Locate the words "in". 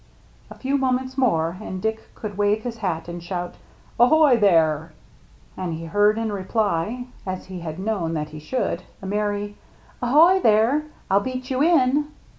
6.17-6.31, 11.61-12.07